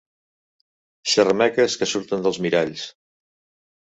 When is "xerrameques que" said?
1.11-1.87